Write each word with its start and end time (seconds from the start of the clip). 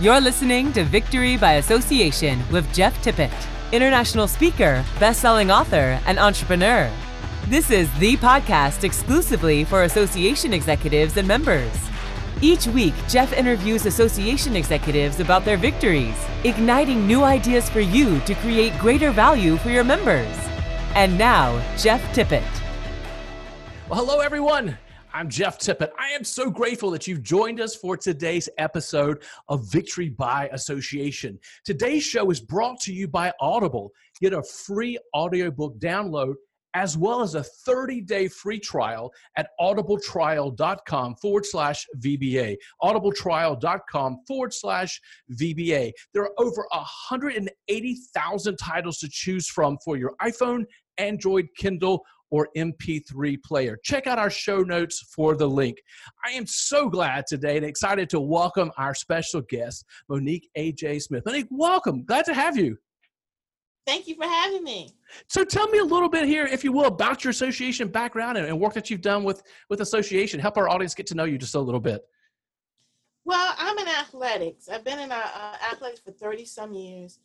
You're 0.00 0.20
listening 0.20 0.72
to 0.74 0.84
Victory 0.84 1.36
by 1.36 1.54
Association 1.54 2.40
with 2.52 2.72
Jeff 2.72 3.02
Tippett, 3.02 3.34
international 3.72 4.28
speaker, 4.28 4.84
best-selling 5.00 5.50
author, 5.50 6.00
and 6.06 6.20
entrepreneur. 6.20 6.88
This 7.48 7.72
is 7.72 7.92
the 7.98 8.16
podcast 8.18 8.84
exclusively 8.84 9.64
for 9.64 9.82
association 9.82 10.54
executives 10.54 11.16
and 11.16 11.26
members. 11.26 11.72
Each 12.40 12.68
week, 12.68 12.94
Jeff 13.08 13.32
interviews 13.32 13.86
association 13.86 14.54
executives 14.54 15.18
about 15.18 15.44
their 15.44 15.56
victories, 15.56 16.14
igniting 16.44 17.04
new 17.04 17.24
ideas 17.24 17.68
for 17.68 17.80
you 17.80 18.20
to 18.20 18.36
create 18.36 18.78
greater 18.78 19.10
value 19.10 19.56
for 19.56 19.70
your 19.70 19.82
members. 19.82 20.32
And 20.94 21.18
now, 21.18 21.60
Jeff 21.76 22.00
Tippett. 22.14 22.46
Well, 23.88 24.06
hello, 24.06 24.20
everyone. 24.20 24.78
I'm 25.14 25.30
Jeff 25.30 25.58
Tippett. 25.58 25.90
I 25.98 26.10
am 26.10 26.22
so 26.22 26.50
grateful 26.50 26.90
that 26.90 27.06
you've 27.06 27.22
joined 27.22 27.60
us 27.60 27.74
for 27.74 27.96
today's 27.96 28.48
episode 28.58 29.22
of 29.48 29.64
Victory 29.64 30.10
by 30.10 30.48
Association. 30.52 31.38
Today's 31.64 32.04
show 32.04 32.30
is 32.30 32.40
brought 32.40 32.78
to 32.80 32.92
you 32.92 33.08
by 33.08 33.32
Audible. 33.40 33.90
Get 34.20 34.34
a 34.34 34.42
free 34.42 34.98
audiobook 35.16 35.78
download 35.78 36.34
as 36.74 36.98
well 36.98 37.22
as 37.22 37.34
a 37.34 37.42
30 37.42 38.02
day 38.02 38.28
free 38.28 38.60
trial 38.60 39.10
at 39.36 39.48
audibletrial.com 39.60 41.16
forward 41.16 41.46
slash 41.46 41.86
VBA. 41.98 42.56
Audibletrial.com 42.82 44.18
forward 44.26 44.52
slash 44.52 45.00
VBA. 45.32 45.92
There 46.12 46.22
are 46.22 46.32
over 46.38 46.66
180,000 46.70 48.56
titles 48.56 48.98
to 48.98 49.08
choose 49.10 49.48
from 49.48 49.78
for 49.82 49.96
your 49.96 50.14
iPhone, 50.20 50.64
Android, 50.98 51.48
Kindle, 51.56 52.04
or 52.30 52.48
MP3 52.56 53.42
player. 53.42 53.78
Check 53.82 54.06
out 54.06 54.18
our 54.18 54.30
show 54.30 54.62
notes 54.62 55.00
for 55.14 55.36
the 55.36 55.48
link. 55.48 55.78
I 56.24 56.32
am 56.32 56.46
so 56.46 56.88
glad 56.88 57.26
today 57.26 57.56
and 57.56 57.64
excited 57.64 58.08
to 58.10 58.20
welcome 58.20 58.70
our 58.76 58.94
special 58.94 59.40
guest, 59.42 59.84
Monique 60.08 60.48
A.J. 60.54 61.00
Smith. 61.00 61.24
Monique, 61.24 61.48
welcome. 61.50 62.04
Glad 62.04 62.24
to 62.26 62.34
have 62.34 62.56
you. 62.56 62.78
Thank 63.86 64.06
you 64.06 64.16
for 64.16 64.26
having 64.26 64.64
me. 64.64 64.94
So 65.28 65.44
tell 65.44 65.66
me 65.68 65.78
a 65.78 65.84
little 65.84 66.10
bit 66.10 66.26
here, 66.26 66.44
if 66.44 66.62
you 66.62 66.72
will, 66.72 66.84
about 66.84 67.24
your 67.24 67.30
association 67.30 67.88
background 67.88 68.36
and, 68.36 68.46
and 68.46 68.60
work 68.60 68.74
that 68.74 68.90
you've 68.90 69.00
done 69.00 69.24
with, 69.24 69.42
with 69.70 69.80
association. 69.80 70.38
Help 70.38 70.58
our 70.58 70.68
audience 70.68 70.94
get 70.94 71.06
to 71.06 71.14
know 71.14 71.24
you 71.24 71.38
just 71.38 71.54
a 71.54 71.60
little 71.60 71.80
bit. 71.80 72.02
Well, 73.24 73.54
I'm 73.58 73.78
in 73.78 73.88
athletics. 73.88 74.68
I've 74.68 74.84
been 74.84 74.98
in 74.98 75.10
uh, 75.10 75.22
uh 75.34 75.56
athletics 75.72 76.00
for 76.00 76.12
30 76.12 76.44
some 76.44 76.74
years. 76.74 77.18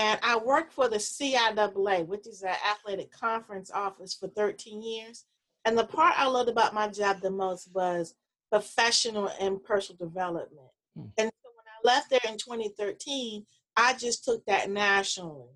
And 0.00 0.18
I 0.22 0.38
worked 0.38 0.72
for 0.72 0.88
the 0.88 0.96
CIAA, 0.96 2.06
which 2.06 2.26
is 2.26 2.40
an 2.40 2.54
athletic 2.70 3.12
conference 3.12 3.70
office, 3.70 4.14
for 4.14 4.28
13 4.28 4.80
years. 4.82 5.26
And 5.66 5.76
the 5.76 5.84
part 5.84 6.14
I 6.16 6.26
loved 6.26 6.48
about 6.48 6.72
my 6.72 6.88
job 6.88 7.20
the 7.20 7.30
most 7.30 7.68
was 7.74 8.14
professional 8.50 9.30
and 9.38 9.62
personal 9.62 9.98
development. 9.98 10.70
Hmm. 10.96 11.08
And 11.18 11.30
so 11.42 11.50
when 11.54 11.66
I 11.68 11.94
left 11.94 12.08
there 12.08 12.20
in 12.26 12.38
2013, 12.38 13.44
I 13.76 13.92
just 13.92 14.24
took 14.24 14.42
that 14.46 14.70
nationally. 14.70 15.50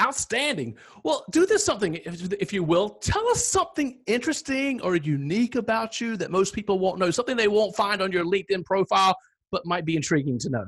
Outstanding. 0.00 0.76
Well, 1.02 1.24
do 1.32 1.46
this 1.46 1.64
something, 1.64 1.96
if, 1.96 2.32
if 2.34 2.52
you 2.52 2.62
will. 2.62 2.90
Tell 2.90 3.26
us 3.30 3.44
something 3.44 3.98
interesting 4.06 4.80
or 4.82 4.94
unique 4.94 5.56
about 5.56 6.00
you 6.00 6.16
that 6.16 6.30
most 6.30 6.54
people 6.54 6.78
won't 6.78 7.00
know, 7.00 7.10
something 7.10 7.36
they 7.36 7.48
won't 7.48 7.74
find 7.74 8.02
on 8.02 8.12
your 8.12 8.24
LinkedIn 8.24 8.64
profile, 8.64 9.16
but 9.50 9.66
might 9.66 9.84
be 9.84 9.96
intriguing 9.96 10.38
to 10.38 10.48
know. 10.48 10.66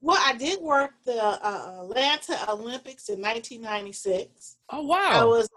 Well, 0.00 0.18
I 0.20 0.36
did 0.36 0.60
work 0.60 0.92
the 1.04 1.20
uh, 1.22 1.82
Atlanta 1.82 2.50
Olympics 2.50 3.08
in 3.08 3.20
1996. 3.20 4.56
Oh 4.70 4.82
wow! 4.82 5.10
I 5.12 5.24
was 5.24 5.48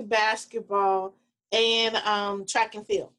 basketball 0.00 1.14
and 1.50 1.96
um, 1.96 2.44
track 2.46 2.74
and 2.74 2.86
field. 2.86 3.10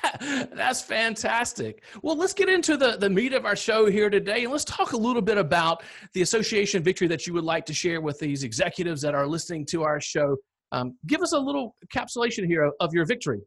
That's 0.20 0.80
fantastic. 0.80 1.82
Well, 2.02 2.16
let's 2.16 2.32
get 2.32 2.48
into 2.48 2.76
the, 2.76 2.96
the 2.96 3.10
meat 3.10 3.34
of 3.34 3.44
our 3.44 3.56
show 3.56 3.86
here 3.86 4.08
today 4.08 4.44
and 4.44 4.52
let's 4.52 4.64
talk 4.64 4.92
a 4.92 4.96
little 4.96 5.20
bit 5.20 5.38
about 5.38 5.82
the 6.14 6.22
association 6.22 6.82
victory 6.82 7.08
that 7.08 7.26
you 7.26 7.34
would 7.34 7.44
like 7.44 7.66
to 7.66 7.74
share 7.74 8.00
with 8.00 8.18
these 8.18 8.44
executives 8.44 9.02
that 9.02 9.14
are 9.14 9.26
listening 9.26 9.66
to 9.66 9.82
our 9.82 10.00
show. 10.00 10.36
Um, 10.70 10.96
give 11.06 11.20
us 11.20 11.32
a 11.32 11.38
little 11.38 11.74
encapsulation 11.84 12.46
here 12.46 12.62
of, 12.62 12.74
of 12.80 12.94
your 12.94 13.04
victory. 13.04 13.40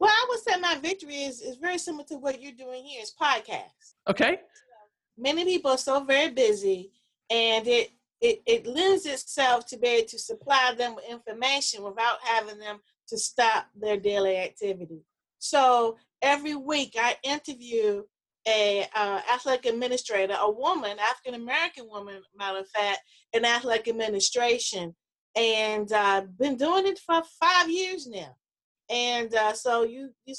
Well, 0.00 0.10
I 0.10 0.26
would 0.28 0.40
say 0.40 0.60
my 0.60 0.78
victory 0.82 1.22
is, 1.22 1.40
is 1.40 1.56
very 1.56 1.78
similar 1.78 2.04
to 2.06 2.16
what 2.16 2.42
you're 2.42 2.52
doing 2.52 2.84
here. 2.84 3.00
It's 3.00 3.14
podcast. 3.14 3.94
Okay 4.10 4.38
many 5.16 5.44
people 5.44 5.70
are 5.70 5.78
so 5.78 6.04
very 6.04 6.30
busy 6.30 6.90
and 7.30 7.66
it 7.66 7.90
it, 8.20 8.42
it 8.46 8.66
lends 8.66 9.04
itself 9.04 9.66
to 9.66 9.76
be 9.76 9.88
able 9.88 10.08
to 10.08 10.18
supply 10.18 10.74
them 10.78 10.94
with 10.94 11.04
information 11.10 11.82
without 11.82 12.16
having 12.22 12.58
them 12.58 12.78
to 13.08 13.18
stop 13.18 13.66
their 13.76 13.98
daily 13.98 14.38
activity. 14.38 15.02
So 15.38 15.98
every 16.22 16.54
week 16.54 16.96
I 16.98 17.16
interview 17.22 18.02
a 18.48 18.86
uh, 18.94 19.20
athletic 19.32 19.66
administrator, 19.66 20.36
a 20.40 20.50
woman, 20.50 20.96
African 20.98 21.34
American 21.34 21.86
woman, 21.88 22.22
matter 22.36 22.60
of 22.60 22.68
fact, 22.68 23.00
in 23.32 23.44
athletic 23.44 23.88
administration, 23.88 24.94
and 25.36 25.92
I've 25.92 26.24
uh, 26.24 26.26
been 26.38 26.56
doing 26.56 26.86
it 26.86 26.98
for 26.98 27.22
five 27.40 27.68
years 27.68 28.06
now. 28.06 28.36
And 28.88 29.34
uh, 29.34 29.54
so 29.54 29.82
you 29.82 30.10
you 30.24 30.34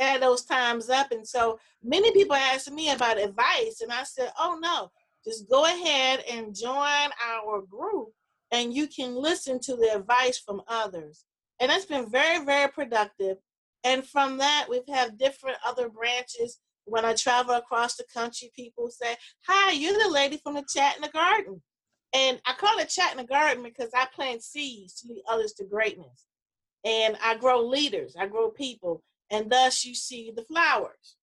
add 0.00 0.22
those 0.22 0.44
times 0.44 0.88
up. 0.90 1.10
And 1.10 1.26
so 1.26 1.58
many 1.82 2.12
people 2.12 2.36
ask 2.36 2.70
me 2.70 2.90
about 2.90 3.18
advice, 3.18 3.80
and 3.80 3.92
I 3.92 4.04
said, 4.04 4.32
oh 4.38 4.58
no, 4.60 4.90
just 5.24 5.48
go 5.50 5.64
ahead 5.64 6.24
and 6.30 6.54
join 6.54 7.10
our 7.24 7.62
group 7.68 8.10
and 8.52 8.72
you 8.72 8.86
can 8.86 9.14
listen 9.14 9.58
to 9.60 9.76
the 9.76 9.94
advice 9.94 10.38
from 10.38 10.62
others. 10.68 11.24
And 11.60 11.70
it's 11.72 11.86
been 11.86 12.08
very, 12.10 12.44
very 12.44 12.70
productive. 12.70 13.38
And 13.84 14.04
from 14.04 14.38
that, 14.38 14.66
we've 14.68 14.88
had 14.88 15.18
different 15.18 15.56
other 15.66 15.88
branches. 15.88 16.58
When 16.84 17.04
I 17.04 17.14
travel 17.14 17.54
across 17.54 17.96
the 17.96 18.04
country, 18.12 18.50
people 18.54 18.88
say, 18.90 19.16
Hi, 19.48 19.72
you're 19.72 19.98
the 19.98 20.10
lady 20.10 20.38
from 20.42 20.54
the 20.54 20.64
chat 20.72 20.96
in 20.96 21.02
the 21.02 21.08
garden. 21.08 21.60
And 22.14 22.40
I 22.46 22.52
call 22.52 22.78
it 22.78 22.88
chat 22.88 23.10
in 23.10 23.18
the 23.18 23.24
garden 23.24 23.64
because 23.64 23.90
I 23.94 24.06
plant 24.14 24.42
seeds 24.42 25.00
to 25.00 25.08
lead 25.08 25.22
others 25.28 25.52
to 25.54 25.64
greatness. 25.64 26.26
And 26.84 27.16
I 27.22 27.36
grow 27.36 27.66
leaders, 27.66 28.14
I 28.18 28.26
grow 28.26 28.50
people 28.50 29.02
and 29.30 29.50
thus 29.50 29.84
you 29.84 29.94
see 29.94 30.32
the 30.34 30.42
flowers. 30.44 31.16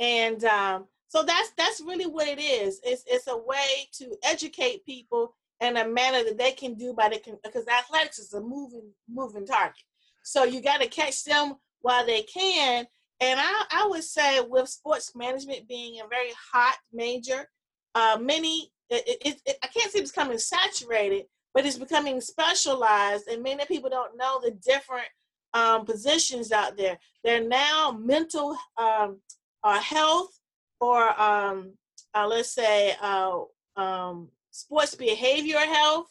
And 0.00 0.44
um, 0.44 0.86
so 1.08 1.22
that's 1.22 1.52
that's 1.56 1.80
really 1.80 2.06
what 2.06 2.28
it 2.28 2.40
is. 2.40 2.80
It's 2.84 3.04
it's 3.06 3.26
a 3.26 3.36
way 3.36 3.88
to 3.94 4.16
educate 4.24 4.84
people 4.86 5.34
in 5.60 5.76
a 5.76 5.88
manner 5.88 6.22
that 6.24 6.38
they 6.38 6.52
can 6.52 6.74
do 6.74 6.92
by 6.92 7.08
the 7.08 7.20
because 7.42 7.66
athletics 7.66 8.18
is 8.18 8.32
a 8.32 8.40
moving 8.40 8.92
moving 9.08 9.46
target. 9.46 9.82
So 10.22 10.44
you 10.44 10.60
got 10.60 10.80
to 10.80 10.88
catch 10.88 11.24
them 11.24 11.54
while 11.80 12.04
they 12.06 12.22
can. 12.22 12.86
And 13.20 13.40
I, 13.40 13.64
I 13.72 13.86
would 13.88 14.04
say 14.04 14.40
with 14.40 14.68
sports 14.68 15.12
management 15.16 15.66
being 15.66 16.00
a 16.00 16.08
very 16.08 16.30
hot 16.52 16.76
major, 16.92 17.48
uh, 17.94 18.18
many 18.20 18.70
it, 18.90 19.18
it, 19.24 19.40
it, 19.44 19.58
I 19.62 19.66
can't 19.66 19.90
say 19.90 20.00
it's 20.00 20.12
becoming 20.12 20.38
saturated, 20.38 21.24
but 21.54 21.66
it's 21.66 21.78
becoming 21.78 22.20
specialized, 22.20 23.26
and 23.28 23.42
many 23.42 23.64
people 23.66 23.90
don't 23.90 24.16
know 24.16 24.40
the 24.42 24.52
different 24.52 25.08
um, 25.54 25.84
positions 25.84 26.52
out 26.52 26.76
there. 26.76 26.98
They're 27.24 27.46
now 27.46 27.96
mental 27.98 28.56
um, 28.76 29.20
uh, 29.62 29.80
health 29.80 30.38
or 30.80 31.20
um, 31.20 31.72
uh, 32.14 32.26
let's 32.26 32.52
say 32.52 32.94
uh, 33.00 33.40
um, 33.76 34.28
sports 34.50 34.94
behavior 34.94 35.58
health. 35.58 36.06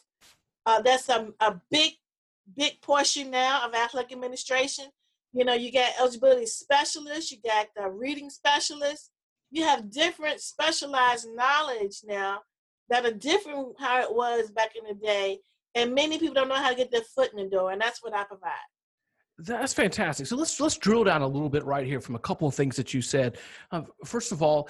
Uh, 0.66 0.82
that's 0.82 1.08
a, 1.08 1.28
a 1.40 1.60
big, 1.70 1.92
big 2.56 2.80
portion 2.82 3.30
now 3.30 3.66
of 3.66 3.74
athletic 3.74 4.12
administration. 4.12 4.86
You 5.32 5.44
know, 5.44 5.54
you 5.54 5.72
got 5.72 5.92
eligibility 5.98 6.46
specialists, 6.46 7.30
you 7.30 7.38
got 7.44 7.68
the 7.76 7.88
reading 7.88 8.30
specialists. 8.30 9.10
You 9.50 9.64
have 9.64 9.90
different 9.90 10.40
specialized 10.40 11.26
knowledge 11.34 12.00
now 12.04 12.40
that 12.90 13.06
are 13.06 13.12
different 13.12 13.76
how 13.78 14.02
it 14.02 14.14
was 14.14 14.50
back 14.50 14.72
in 14.76 14.84
the 14.86 14.94
day. 14.94 15.38
And 15.74 15.94
many 15.94 16.18
people 16.18 16.34
don't 16.34 16.48
know 16.48 16.54
how 16.54 16.70
to 16.70 16.74
get 16.74 16.90
their 16.90 17.02
foot 17.02 17.32
in 17.32 17.38
the 17.38 17.48
door, 17.48 17.72
and 17.72 17.80
that's 17.80 18.02
what 18.02 18.14
I 18.14 18.24
provide. 18.24 18.52
That's 19.38 19.72
fantastic. 19.72 20.26
So 20.26 20.36
let's 20.36 20.58
let's 20.60 20.76
drill 20.76 21.04
down 21.04 21.22
a 21.22 21.26
little 21.26 21.48
bit 21.48 21.64
right 21.64 21.86
here 21.86 22.00
from 22.00 22.16
a 22.16 22.18
couple 22.18 22.48
of 22.48 22.54
things 22.54 22.74
that 22.76 22.92
you 22.92 23.00
said. 23.00 23.38
Uh, 23.70 23.82
first 24.04 24.32
of 24.32 24.42
all, 24.42 24.68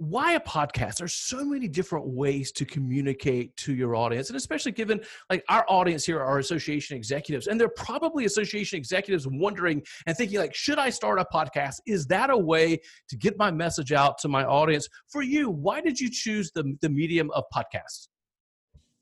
why 0.00 0.32
a 0.32 0.40
podcast 0.40 0.96
there's 0.96 1.12
so 1.12 1.44
many 1.44 1.68
different 1.68 2.06
ways 2.06 2.50
to 2.50 2.64
communicate 2.64 3.54
to 3.58 3.74
your 3.74 3.94
audience 3.94 4.30
and 4.30 4.36
especially 4.36 4.72
given 4.72 4.98
like 5.28 5.44
our 5.50 5.62
audience 5.68 6.06
here 6.06 6.18
are 6.18 6.38
association 6.38 6.96
executives 6.96 7.48
and 7.48 7.60
they're 7.60 7.68
probably 7.68 8.24
association 8.24 8.78
executives 8.78 9.28
wondering 9.30 9.82
and 10.06 10.16
thinking 10.16 10.38
like 10.38 10.54
should 10.54 10.78
i 10.78 10.88
start 10.88 11.20
a 11.20 11.26
podcast 11.34 11.80
is 11.86 12.06
that 12.06 12.30
a 12.30 12.36
way 12.36 12.80
to 13.10 13.16
get 13.18 13.36
my 13.36 13.50
message 13.50 13.92
out 13.92 14.16
to 14.16 14.26
my 14.26 14.42
audience 14.42 14.88
for 15.06 15.20
you 15.20 15.50
why 15.50 15.82
did 15.82 16.00
you 16.00 16.08
choose 16.10 16.50
the, 16.52 16.64
the 16.80 16.88
medium 16.88 17.30
of 17.32 17.44
podcasts 17.54 18.08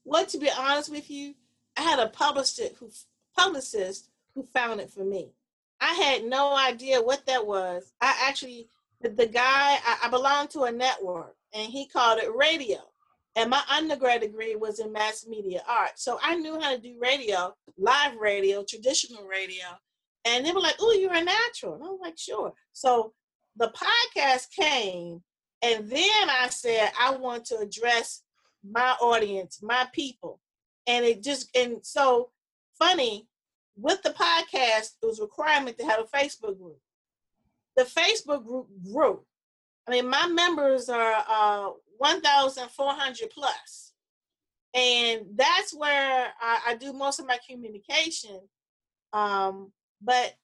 well 0.05 0.27
to 0.27 0.37
be 0.37 0.51
honest 0.59 0.91
with 0.91 1.09
you 1.09 1.33
i 1.77 1.81
had 1.81 2.01
a 2.01 2.09
publicist 2.09 2.75
who 2.81 2.91
publicist 3.37 4.11
who 4.39 4.47
found 4.47 4.81
it 4.81 4.91
for 4.91 5.05
me. 5.05 5.33
I 5.81 5.93
had 5.95 6.25
no 6.25 6.57
idea 6.57 7.03
what 7.03 7.27
that 7.27 7.45
was. 7.45 7.93
I 8.01 8.15
actually, 8.29 8.69
the, 9.01 9.09
the 9.09 9.27
guy, 9.27 9.43
I, 9.85 9.99
I 10.05 10.09
belonged 10.09 10.51
to 10.51 10.63
a 10.63 10.73
network 10.73 11.35
and 11.53 11.71
he 11.71 11.87
called 11.87 12.21
it 12.21 12.35
radio. 12.35 12.79
And 13.35 13.51
my 13.51 13.63
undergrad 13.71 14.21
degree 14.21 14.57
was 14.57 14.79
in 14.79 14.93
mass 14.93 15.27
media 15.29 15.63
art. 15.69 15.93
So 15.97 16.19
I 16.23 16.37
knew 16.37 16.59
how 16.61 16.73
to 16.73 16.81
do 16.81 16.97
radio, 17.01 17.55
live 17.77 18.17
radio, 18.17 18.65
traditional 18.65 19.25
radio. 19.27 19.65
And 20.25 20.45
they 20.45 20.53
were 20.53 20.61
like, 20.61 20.77
oh, 20.81 20.93
you're 20.93 21.15
a 21.15 21.23
natural. 21.23 21.75
And 21.75 21.85
I 21.85 21.87
was 21.89 22.01
like, 22.01 22.19
sure. 22.19 22.53
So 22.73 23.13
the 23.57 23.73
podcast 23.73 24.51
came, 24.53 25.23
and 25.63 25.89
then 25.89 26.31
I 26.31 26.49
said 26.51 26.93
I 26.99 27.17
want 27.17 27.45
to 27.47 27.59
address 27.59 28.23
my 28.69 28.95
audience, 29.01 29.61
my 29.63 29.87
people, 29.93 30.41
and 30.87 31.05
it 31.05 31.23
just 31.23 31.49
and 31.57 31.79
so 31.83 32.31
funny 32.79 33.27
with 33.81 34.03
the 34.03 34.11
podcast. 34.11 34.97
It 35.03 35.07
was 35.07 35.21
a 35.21 35.23
requirement 35.23 35.79
to 35.79 35.85
have 35.85 36.01
a 36.01 36.17
Facebook 36.17 36.59
group. 36.59 36.79
The 37.77 37.85
Facebook 37.85 38.45
group 38.45 38.67
grew. 38.93 39.21
I 39.87 39.93
mean, 39.93 40.09
my 40.09 40.27
members 40.27 40.89
are 40.89 41.25
uh, 41.29 41.71
1,400 41.99 43.31
plus, 43.31 43.93
and 44.75 45.23
that's 45.35 45.73
where 45.73 46.29
I, 46.41 46.61
I 46.69 46.75
do 46.75 46.93
most 46.93 47.21
of 47.21 47.27
my 47.27 47.39
communication. 47.49 48.41
Um, 49.13 49.73
but 50.03 50.35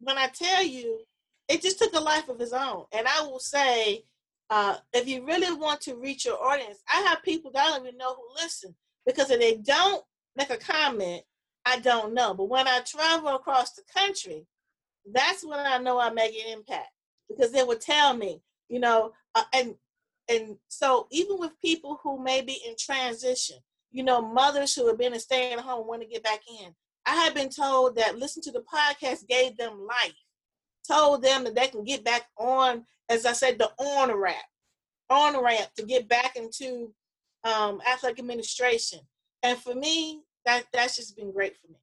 when 0.00 0.18
I 0.18 0.26
tell 0.28 0.62
you, 0.62 1.00
it 1.48 1.62
just 1.62 1.78
took 1.78 1.94
a 1.94 2.00
life 2.00 2.28
of 2.28 2.40
its 2.40 2.52
own. 2.52 2.84
And 2.92 3.06
I 3.06 3.22
will 3.22 3.38
say, 3.38 4.04
uh, 4.50 4.76
if 4.92 5.06
you 5.06 5.24
really 5.24 5.52
want 5.56 5.80
to 5.82 5.94
reach 5.94 6.26
your 6.26 6.42
audience, 6.42 6.78
I 6.92 7.00
have 7.02 7.22
people 7.22 7.50
that 7.52 7.66
I 7.66 7.70
don't 7.70 7.86
even 7.86 7.96
know 7.96 8.14
who 8.14 8.42
listen 8.42 8.74
because 9.06 9.30
if 9.30 9.40
they 9.40 9.56
don't 9.56 10.02
make 10.36 10.50
a 10.50 10.56
comment, 10.56 11.22
I 11.64 11.78
don't 11.80 12.14
know. 12.14 12.34
But 12.34 12.48
when 12.48 12.66
I 12.66 12.80
travel 12.80 13.34
across 13.34 13.72
the 13.72 13.82
country, 13.94 14.46
that's 15.10 15.44
when 15.44 15.60
I 15.60 15.78
know 15.78 16.00
I 16.00 16.10
make 16.10 16.34
an 16.34 16.52
impact 16.52 16.88
because 17.28 17.52
they 17.52 17.62
would 17.62 17.80
tell 17.80 18.14
me, 18.16 18.40
you 18.68 18.80
know, 18.80 19.12
uh, 19.34 19.44
and 19.54 19.74
and 20.28 20.56
so 20.68 21.08
even 21.10 21.38
with 21.38 21.60
people 21.60 21.98
who 22.02 22.22
may 22.22 22.40
be 22.40 22.60
in 22.66 22.74
transition, 22.78 23.56
you 23.90 24.04
know, 24.04 24.22
mothers 24.22 24.74
who 24.74 24.86
have 24.86 24.98
been 24.98 25.14
a 25.14 25.20
stay 25.20 25.52
at 25.52 25.58
home 25.58 25.86
want 25.86 26.02
to 26.02 26.08
get 26.08 26.22
back 26.22 26.40
in. 26.62 26.74
I 27.06 27.16
have 27.24 27.34
been 27.34 27.48
told 27.48 27.96
that 27.96 28.18
listen 28.18 28.42
to 28.42 28.52
the 28.52 28.62
podcast 28.62 29.26
gave 29.26 29.56
them 29.56 29.86
life, 29.86 30.14
told 30.86 31.22
them 31.22 31.44
that 31.44 31.56
they 31.56 31.66
can 31.66 31.82
get 31.82 32.04
back 32.04 32.26
on, 32.38 32.84
as 33.08 33.26
I 33.26 33.32
said, 33.32 33.58
the 33.58 33.70
on 33.78 34.12
ramp, 34.16 34.36
on 35.08 35.42
ramp 35.42 35.68
to 35.76 35.84
get 35.84 36.08
back 36.08 36.36
into 36.36 36.92
um, 37.42 37.80
athletic 37.90 38.20
administration. 38.20 39.00
And 39.42 39.58
for 39.58 39.74
me, 39.74 40.22
that 40.46 40.64
that's 40.72 40.96
just 40.96 41.16
been 41.16 41.32
great 41.32 41.56
for 41.56 41.68
me. 41.68 41.78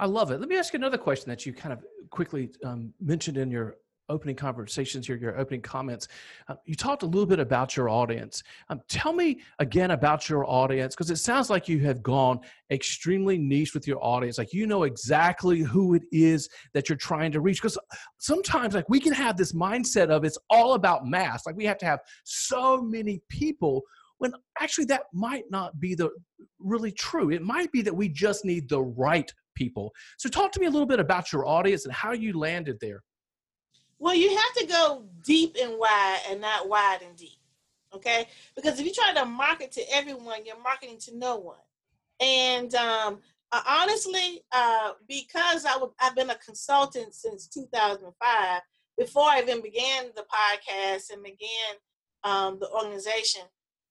I 0.00 0.06
love 0.06 0.30
it. 0.30 0.40
Let 0.40 0.48
me 0.48 0.56
ask 0.56 0.72
you 0.72 0.78
another 0.78 0.98
question 0.98 1.28
that 1.28 1.44
you 1.44 1.52
kind 1.52 1.72
of 1.72 1.84
quickly 2.10 2.50
um, 2.64 2.92
mentioned 3.00 3.36
in 3.36 3.50
your 3.50 3.76
opening 4.08 4.36
conversations 4.36 5.06
here, 5.06 5.16
your 5.16 5.38
opening 5.38 5.60
comments. 5.60 6.08
Uh, 6.48 6.54
you 6.64 6.74
talked 6.74 7.02
a 7.02 7.06
little 7.06 7.26
bit 7.26 7.38
about 7.38 7.76
your 7.76 7.88
audience. 7.88 8.42
Um, 8.70 8.80
tell 8.88 9.12
me 9.12 9.40
again 9.58 9.90
about 9.90 10.28
your 10.28 10.48
audience 10.48 10.94
because 10.94 11.10
it 11.10 11.16
sounds 11.16 11.50
like 11.50 11.68
you 11.68 11.80
have 11.80 12.02
gone 12.02 12.40
extremely 12.70 13.36
niche 13.36 13.74
with 13.74 13.86
your 13.86 14.02
audience. 14.02 14.38
Like 14.38 14.52
you 14.52 14.66
know 14.66 14.84
exactly 14.84 15.60
who 15.60 15.94
it 15.94 16.04
is 16.10 16.48
that 16.72 16.88
you're 16.88 16.96
trying 16.96 17.32
to 17.32 17.40
reach. 17.40 17.60
Because 17.60 17.78
sometimes, 18.18 18.74
like 18.74 18.88
we 18.88 19.00
can 19.00 19.12
have 19.12 19.36
this 19.36 19.52
mindset 19.52 20.08
of 20.08 20.24
it's 20.24 20.38
all 20.48 20.74
about 20.74 21.06
mass. 21.06 21.44
Like 21.46 21.56
we 21.56 21.64
have 21.64 21.78
to 21.78 21.86
have 21.86 22.00
so 22.24 22.80
many 22.80 23.20
people 23.28 23.82
when 24.18 24.32
actually 24.60 24.84
that 24.86 25.02
might 25.12 25.44
not 25.50 25.78
be 25.80 25.94
the 25.94 26.10
really 26.58 26.92
true. 26.92 27.30
It 27.30 27.42
might 27.42 27.72
be 27.72 27.82
that 27.82 27.94
we 27.94 28.08
just 28.08 28.44
need 28.44 28.68
the 28.68 28.82
right 28.82 29.32
people. 29.54 29.92
So 30.18 30.28
talk 30.28 30.52
to 30.52 30.60
me 30.60 30.66
a 30.66 30.70
little 30.70 30.86
bit 30.86 31.00
about 31.00 31.32
your 31.32 31.46
audience 31.46 31.84
and 31.84 31.94
how 31.94 32.12
you 32.12 32.38
landed 32.38 32.78
there. 32.80 33.02
Well, 33.98 34.14
you 34.14 34.30
have 34.30 34.54
to 34.58 34.66
go 34.66 35.06
deep 35.24 35.56
and 35.60 35.72
wide 35.76 36.20
and 36.30 36.40
not 36.40 36.68
wide 36.68 37.00
and 37.04 37.16
deep. 37.16 37.40
Okay? 37.94 38.26
Because 38.54 38.78
if 38.78 38.86
you 38.86 38.92
try 38.92 39.12
to 39.14 39.24
market 39.24 39.72
to 39.72 39.82
everyone, 39.92 40.44
you're 40.44 40.62
marketing 40.62 40.98
to 41.00 41.16
no 41.16 41.36
one. 41.36 41.58
And 42.20 42.74
um, 42.74 43.20
uh, 43.50 43.62
honestly, 43.66 44.42
uh, 44.52 44.92
because 45.08 45.64
I 45.64 45.72
w- 45.72 45.94
I've 46.00 46.14
been 46.14 46.30
a 46.30 46.36
consultant 46.36 47.14
since 47.14 47.48
2005, 47.48 48.60
before 48.98 49.24
I 49.24 49.40
even 49.40 49.62
began 49.62 50.06
the 50.16 50.24
podcast 50.24 51.10
and 51.12 51.22
began 51.22 51.76
um, 52.24 52.58
the 52.60 52.68
organization, 52.70 53.42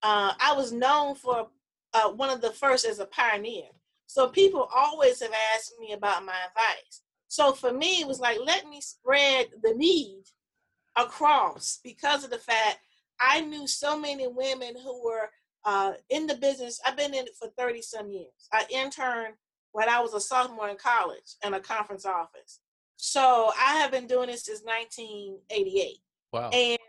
uh, 0.04 0.34
I 0.40 0.54
was 0.54 0.72
known 0.72 1.16
for 1.16 1.48
uh, 1.94 2.10
one 2.10 2.30
of 2.30 2.42
the 2.42 2.52
first 2.52 2.86
as 2.86 3.00
a 3.00 3.06
pioneer. 3.06 3.66
So 4.08 4.30
people 4.30 4.70
always 4.76 5.22
have 5.22 5.34
asked 5.56 5.74
me 5.80 5.94
about 5.94 6.26
my 6.26 6.36
advice. 6.48 7.02
So 7.28 7.52
for 7.52 7.74
me, 7.74 8.02
it 8.02 8.08
was 8.08 8.20
like, 8.20 8.38
let 8.46 8.68
me 8.68 8.80
spread 8.80 9.48
the 9.64 9.74
need 9.74 10.24
across 10.96 11.80
because 11.84 12.24
of 12.24 12.30
the 12.30 12.38
fact 12.38 12.80
I 13.20 13.42
knew 13.42 13.68
so 13.68 14.00
many 14.00 14.28
women 14.28 14.76
who 14.82 15.04
were 15.04 15.30
uh, 15.66 15.94
in 16.10 16.28
the 16.28 16.36
business. 16.36 16.80
I've 16.86 16.96
been 16.96 17.14
in 17.14 17.26
it 17.26 17.36
for 17.38 17.50
30 17.58 17.82
some 17.82 18.10
years. 18.10 18.48
I 18.54 18.66
interned 18.70 19.36
when 19.74 19.90
I 19.90 20.00
was 20.00 20.14
a 20.14 20.22
sophomore 20.22 20.70
in 20.70 20.78
college 20.78 21.36
in 21.46 21.54
a 21.54 21.60
conference 21.60 22.06
office. 22.06 22.60
So 22.96 23.52
I 23.60 23.76
have 23.76 23.92
been 23.92 24.08
doing 24.08 24.28
this 24.28 24.46
since 24.46 24.64
1988. 24.64 25.98
Wow. 26.32 26.50
And 26.50 26.80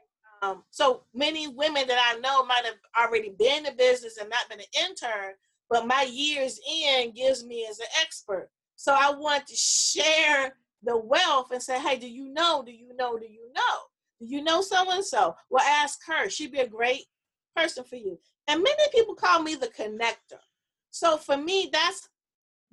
um, 0.42 0.62
so 0.70 1.02
many 1.14 1.48
women 1.48 1.86
that 1.86 2.14
I 2.14 2.18
know 2.20 2.44
might 2.44 2.64
have 2.64 2.76
already 2.98 3.30
been 3.38 3.66
in 3.66 3.76
business 3.76 4.18
and 4.18 4.30
not 4.30 4.48
been 4.48 4.60
an 4.60 4.88
intern, 4.88 5.34
but 5.70 5.86
my 5.86 6.02
years 6.02 6.60
in 6.70 7.12
gives 7.12 7.44
me 7.44 7.66
as 7.68 7.78
an 7.78 7.86
expert. 8.00 8.50
So 8.76 8.94
I 8.94 9.10
want 9.10 9.46
to 9.46 9.56
share 9.56 10.54
the 10.82 10.96
wealth 10.96 11.50
and 11.50 11.62
say, 11.62 11.80
hey, 11.80 11.98
do 11.98 12.08
you 12.08 12.32
know? 12.32 12.62
Do 12.64 12.72
you 12.72 12.94
know? 12.96 13.18
Do 13.18 13.26
you 13.26 13.52
know? 13.54 13.76
Do 14.20 14.26
you 14.26 14.42
know 14.42 14.60
so 14.60 14.90
and 14.90 15.04
so? 15.04 15.34
Well, 15.50 15.64
ask 15.64 16.00
her. 16.06 16.28
She'd 16.28 16.52
be 16.52 16.60
a 16.60 16.68
great 16.68 17.04
person 17.56 17.84
for 17.84 17.96
you. 17.96 18.18
And 18.46 18.62
many 18.62 18.82
people 18.94 19.14
call 19.14 19.42
me 19.42 19.56
the 19.56 19.68
connector. 19.68 20.40
So 20.90 21.16
for 21.16 21.36
me, 21.36 21.68
that's 21.72 22.08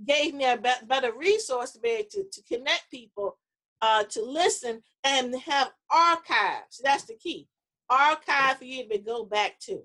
gave 0.06 0.34
me 0.34 0.46
a 0.46 0.58
be- 0.58 0.88
better 0.88 1.12
resource 1.14 1.72
to 1.72 1.80
be 1.80 1.90
able 1.90 2.10
to, 2.12 2.24
to 2.32 2.44
connect 2.44 2.92
people, 2.92 3.38
uh, 3.82 4.04
to 4.04 4.22
listen 4.22 4.82
and 5.04 5.36
have 5.36 5.72
archives. 5.90 6.82
That's 6.84 7.04
the 7.04 7.16
key. 7.16 7.48
Archive 7.90 8.58
for 8.58 8.66
you 8.66 8.88
to 8.90 8.98
go 8.98 9.26
back 9.26 9.60
to. 9.62 9.82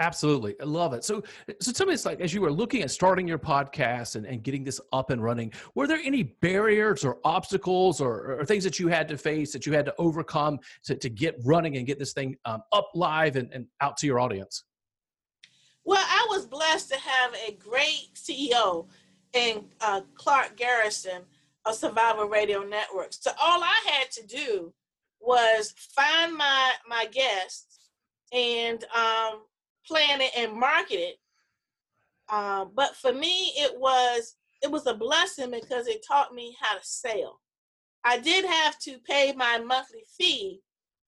Absolutely. 0.00 0.56
I 0.60 0.64
love 0.64 0.92
it. 0.92 1.04
So, 1.04 1.22
so 1.60 1.70
tell 1.70 1.86
me, 1.86 1.94
it's 1.94 2.04
like, 2.04 2.20
as 2.20 2.34
you 2.34 2.40
were 2.40 2.50
looking 2.50 2.82
at 2.82 2.90
starting 2.90 3.28
your 3.28 3.38
podcast 3.38 4.16
and, 4.16 4.26
and 4.26 4.42
getting 4.42 4.64
this 4.64 4.80
up 4.92 5.10
and 5.10 5.22
running, 5.22 5.52
were 5.76 5.86
there 5.86 6.00
any 6.02 6.24
barriers 6.24 7.04
or 7.04 7.18
obstacles 7.24 8.00
or, 8.00 8.40
or 8.40 8.44
things 8.44 8.64
that 8.64 8.80
you 8.80 8.88
had 8.88 9.06
to 9.08 9.16
face 9.16 9.52
that 9.52 9.66
you 9.66 9.72
had 9.72 9.84
to 9.86 9.94
overcome 9.98 10.58
to, 10.84 10.96
to 10.96 11.08
get 11.08 11.36
running 11.44 11.76
and 11.76 11.86
get 11.86 12.00
this 12.00 12.12
thing 12.12 12.36
um, 12.44 12.62
up 12.72 12.90
live 12.94 13.36
and, 13.36 13.52
and 13.52 13.66
out 13.80 13.96
to 13.98 14.06
your 14.06 14.18
audience? 14.18 14.64
Well, 15.84 16.04
I 16.04 16.26
was 16.30 16.46
blessed 16.46 16.90
to 16.90 16.98
have 16.98 17.34
a 17.46 17.52
great 17.52 18.14
CEO 18.14 18.88
in 19.32 19.64
uh, 19.80 20.00
Clark 20.16 20.56
Garrison 20.56 21.22
of 21.66 21.74
Survival 21.74 22.24
Radio 22.26 22.62
Networks. 22.62 23.18
So 23.20 23.30
all 23.40 23.62
I 23.62 23.80
had 23.86 24.10
to 24.12 24.26
do 24.26 24.72
was 25.26 25.74
find 25.94 26.36
my 26.36 26.72
my 26.88 27.06
guests 27.06 27.90
and 28.32 28.84
um, 28.94 29.42
plan 29.86 30.20
it 30.20 30.32
and 30.36 30.52
market 30.58 31.00
it. 31.00 31.16
Um, 32.28 32.72
but 32.74 32.96
for 32.96 33.12
me, 33.12 33.52
it 33.56 33.78
was 33.78 34.36
it 34.62 34.70
was 34.70 34.86
a 34.86 34.94
blessing 34.94 35.50
because 35.50 35.86
it 35.86 36.04
taught 36.06 36.34
me 36.34 36.56
how 36.60 36.76
to 36.76 36.84
sell. 36.84 37.40
I 38.04 38.18
did 38.18 38.44
have 38.44 38.78
to 38.80 38.98
pay 38.98 39.32
my 39.36 39.58
monthly 39.58 40.04
fee 40.18 40.60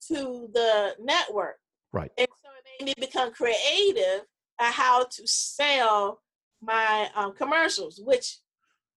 to 0.08 0.48
the 0.52 0.94
network, 1.00 1.56
right? 1.92 2.10
And 2.16 2.28
so 2.42 2.50
it 2.58 2.84
made 2.84 2.96
me 2.98 3.06
become 3.06 3.32
creative 3.32 4.22
at 4.58 4.72
how 4.72 5.04
to 5.04 5.26
sell 5.26 6.20
my 6.62 7.08
um, 7.14 7.34
commercials, 7.34 8.00
which 8.02 8.38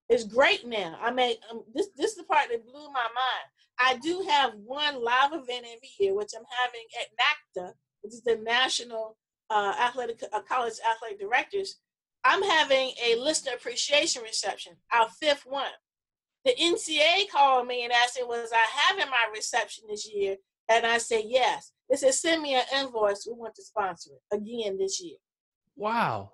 is 0.09 0.23
great 0.23 0.67
now. 0.67 0.97
I 1.01 1.11
mean, 1.11 1.35
um, 1.51 1.63
this 1.73 1.89
this 1.95 2.11
is 2.11 2.17
the 2.17 2.23
part 2.23 2.49
that 2.49 2.65
blew 2.65 2.87
my 2.91 3.07
mind. 3.07 3.47
I 3.79 3.97
do 3.97 4.25
have 4.29 4.53
one 4.55 5.03
live 5.03 5.31
event 5.33 5.65
every 5.65 5.89
year, 5.99 6.15
which 6.15 6.31
I'm 6.35 6.45
having 6.63 6.85
at 6.99 7.07
NACDA, 7.17 7.73
which 8.01 8.13
is 8.13 8.21
the 8.23 8.35
National 8.37 9.15
uh, 9.49 9.73
athletic 9.79 10.21
uh, 10.31 10.41
college 10.41 10.73
athletic 10.89 11.19
directors, 11.19 11.77
I'm 12.23 12.43
having 12.43 12.91
a 13.03 13.15
listener 13.15 13.53
appreciation 13.55 14.21
reception, 14.23 14.73
our 14.91 15.09
fifth 15.19 15.45
one. 15.45 15.71
The 16.45 16.53
NCA 16.55 17.29
called 17.31 17.67
me 17.67 17.83
and 17.83 17.91
asked 17.91 18.17
me, 18.17 18.25
was 18.25 18.51
I 18.53 18.65
having 18.87 19.09
my 19.09 19.27
reception 19.33 19.85
this 19.89 20.09
year? 20.11 20.37
And 20.69 20.85
I 20.85 20.97
said, 20.97 21.23
yes. 21.25 21.71
They 21.89 21.95
said, 21.95 22.13
send 22.13 22.41
me 22.41 22.55
an 22.55 22.63
invoice. 22.77 23.25
We 23.27 23.33
want 23.33 23.55
to 23.55 23.63
sponsor 23.63 24.11
it 24.11 24.35
again 24.35 24.77
this 24.77 25.01
year. 25.01 25.17
Wow. 25.75 26.33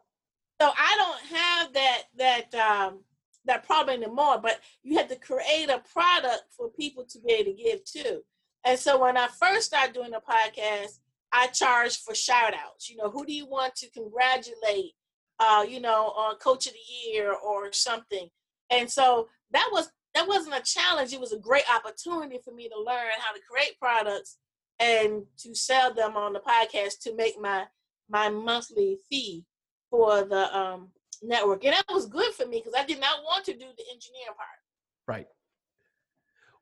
So 0.62 0.70
I 0.70 0.96
don't 0.98 1.38
have 1.38 1.74
that 1.74 2.01
that 2.17 2.55
um, 2.55 3.00
that 3.46 3.66
problem 3.66 4.02
anymore. 4.04 4.40
But 4.42 4.60
you 4.84 4.98
have 4.98 5.08
to 5.10 5.16
create 5.16 5.70
a 5.70 5.82
product 5.92 6.44
for 6.56 6.70
people 6.70 7.06
to 7.10 7.20
be 7.20 7.34
able 7.34 7.52
to 7.52 7.64
give 7.64 7.86
to. 7.86 8.22
And 8.66 8.80
so 8.80 9.00
when 9.00 9.18
I 9.18 9.28
first 9.28 9.68
started 9.68 9.94
doing 9.94 10.12
the 10.12 10.22
podcast, 10.28 11.00
I 11.32 11.48
charged 11.48 12.02
for 12.02 12.16
shout 12.16 12.54
outs. 12.54 12.90
You 12.90 12.98
know, 12.98 13.10
who 13.10 13.25
do 13.25 13.34
you 13.34 13.46
want 13.46 13.75
to 13.75 13.90
congratulate, 13.92 14.94
uh, 15.40 15.66
you 15.68 15.80
know, 15.80 16.14
on 16.16 16.36
coach 16.38 16.66
of 16.66 16.74
the 16.74 17.10
year 17.10 17.34
or 17.34 17.72
something? 17.72 18.30
And 18.70 18.90
so 18.90 19.28
that 19.52 19.70
was 19.72 19.90
that 20.16 20.28
wasn't 20.28 20.56
a 20.56 20.62
challenge. 20.62 21.14
It 21.14 21.20
was 21.20 21.34
a 21.34 21.40
great 21.40 21.66
opportunity 21.74 22.40
for 22.44 22.54
me 22.54 22.70
to 22.70 22.78
learn 22.78 23.12
how 23.20 23.34
to 23.34 23.42
create 23.50 23.78
products 23.80 24.38
and 24.80 25.24
to 25.40 25.54
sell 25.54 25.94
them 25.94 26.16
on 26.16 26.34
the 26.34 26.40
podcast 26.40 27.00
to 27.02 27.16
make 27.16 27.40
my 27.40 27.66
my 28.10 28.30
monthly 28.30 28.98
fee 29.10 29.44
for 29.90 30.24
the 30.24 30.58
um, 30.58 30.90
network. 31.22 31.63
And 31.63 31.74
that 31.74 31.86
was 31.89 32.05
good 32.05 32.34
for 32.34 32.45
me 32.45 32.62
because 32.63 32.74
I 32.77 32.86
did 32.86 33.00
not 33.00 33.24
want 33.24 33.45
to 33.45 33.53
do 33.53 33.60
the 33.60 33.84
engineering 33.91 34.36
part. 34.36 34.60
Right. 35.07 35.27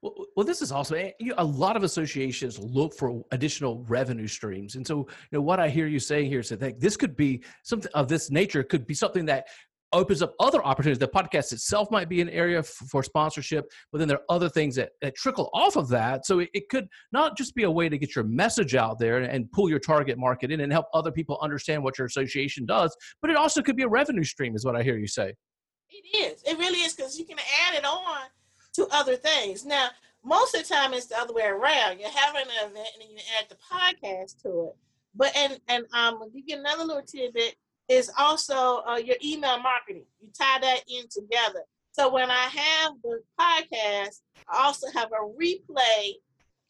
Well, 0.02 0.26
well, 0.36 0.46
this 0.46 0.62
is 0.62 0.74
also 0.74 0.96
eh, 0.96 1.12
a 1.38 1.44
lot 1.44 1.78
of 1.78 1.84
associations 1.84 2.60
look 2.60 2.94
for 2.94 3.24
additional 3.32 3.86
revenue 3.88 4.28
streams, 4.28 4.76
and 4.76 4.86
so 4.86 4.98
you 4.98 5.38
know 5.38 5.42
what 5.42 5.62
I 5.62 5.70
hear 5.70 5.88
you 5.88 5.98
saying 5.98 6.26
here 6.26 6.42
is 6.42 6.50
that 6.50 6.82
this 6.82 6.98
could 6.98 7.16
be 7.16 7.42
something 7.64 7.90
of 7.94 8.10
this 8.10 8.30
nature. 8.30 8.64
Could 8.64 8.86
be 8.86 8.96
something 8.96 9.24
that 9.28 9.48
opens 9.94 10.22
up 10.22 10.34
other 10.40 10.64
opportunities. 10.64 11.00
The 11.00 11.08
podcast 11.08 11.54
itself 11.54 11.90
might 11.92 12.10
be 12.10 12.22
an 12.22 12.30
area 12.30 12.60
f- 12.60 12.68
for 12.68 13.04
sponsorship, 13.04 13.72
but 13.92 14.00
then 14.00 14.08
there 14.08 14.18
are 14.18 14.36
other 14.36 14.50
things 14.50 14.76
that, 14.76 14.92
that 15.02 15.16
trickle 15.16 15.50
off 15.54 15.76
of 15.76 15.88
that. 15.90 16.26
So 16.26 16.40
it, 16.40 16.50
it, 16.54 16.70
could 16.70 16.88
not 17.12 17.38
just 17.38 17.56
be 17.56 17.64
a 17.64 17.72
way 17.72 17.88
to 17.88 17.98
get 17.98 18.16
your 18.16 18.26
message 18.26 18.76
out 18.76 19.00
there 19.00 19.20
and 19.20 19.52
pull 19.52 19.70
your 19.70 19.80
target 19.80 20.18
market 20.18 20.52
in 20.52 20.62
and 20.62 20.72
help 20.72 20.88
other 20.94 21.12
people 21.12 21.38
understand 21.42 21.84
what 21.84 21.98
your 21.98 22.08
association 22.08 22.66
does, 22.66 22.96
but 23.22 23.30
it 23.30 23.38
also 23.38 23.62
could 23.62 23.76
be 23.76 23.84
a 23.84 23.88
revenue 23.88 24.24
stream, 24.24 24.56
is 24.56 24.66
what 24.66 24.76
I 24.76 24.84
hear 24.84 24.98
you 24.98 25.08
say. 25.08 25.34
It 25.90 26.18
is. 26.18 26.42
It 26.44 26.58
really 26.58 26.80
is 26.80 26.94
because 26.94 27.18
you 27.20 27.26
can 27.26 27.38
add 27.68 27.76
it 27.76 27.86
on 27.86 28.24
to 28.74 28.88
other 28.92 29.16
things. 29.16 29.66
Now, 29.66 29.90
most 30.26 30.56
of 30.56 30.64
the 30.66 30.74
time 30.74 30.94
it's 30.94 31.06
the 31.06 31.18
other 31.20 31.34
way 31.34 31.46
around. 31.46 32.00
You're 32.00 32.10
having 32.10 32.42
an 32.42 32.72
event 32.72 32.88
and 33.00 33.12
you 33.12 33.18
add 33.40 33.48
the 33.50 33.58
podcast 33.72 34.42
to 34.44 34.70
it. 34.70 34.76
But 35.16 35.36
and 35.36 35.60
and 35.68 35.84
um, 35.94 36.18
I'll 36.22 36.30
give 36.30 36.44
you 36.48 36.58
another 36.58 36.86
little 36.86 37.04
tidbit 37.04 37.56
is 37.90 38.12
also 38.18 38.82
uh, 38.88 38.98
your 39.04 39.18
email 39.24 39.60
marketing. 39.60 40.06
You 40.22 40.30
tie 40.38 40.60
that 40.60 40.82
in 40.88 41.06
together. 41.10 41.64
So 41.92 42.12
when 42.12 42.32
I 42.32 42.48
have 42.48 42.94
the 43.04 43.22
podcast, 43.40 44.22
I 44.50 44.64
also 44.66 44.88
have 44.94 45.12
a 45.12 45.42
replay 45.42 46.14